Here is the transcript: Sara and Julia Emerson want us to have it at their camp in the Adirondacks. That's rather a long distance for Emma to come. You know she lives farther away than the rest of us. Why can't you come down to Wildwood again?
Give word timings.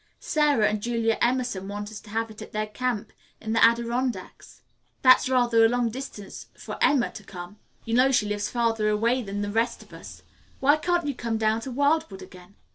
Sara 0.19 0.67
and 0.67 0.81
Julia 0.81 1.19
Emerson 1.21 1.67
want 1.67 1.91
us 1.91 1.99
to 1.99 2.09
have 2.09 2.31
it 2.31 2.41
at 2.41 2.53
their 2.53 2.65
camp 2.65 3.11
in 3.39 3.53
the 3.53 3.63
Adirondacks. 3.63 4.63
That's 5.03 5.29
rather 5.29 5.63
a 5.63 5.69
long 5.69 5.91
distance 5.91 6.47
for 6.57 6.79
Emma 6.81 7.11
to 7.11 7.23
come. 7.23 7.59
You 7.85 7.93
know 7.93 8.11
she 8.11 8.25
lives 8.25 8.49
farther 8.49 8.89
away 8.89 9.21
than 9.21 9.43
the 9.43 9.51
rest 9.51 9.83
of 9.83 9.93
us. 9.93 10.23
Why 10.59 10.77
can't 10.77 11.05
you 11.05 11.13
come 11.13 11.37
down 11.37 11.61
to 11.61 11.71
Wildwood 11.71 12.23
again? 12.23 12.55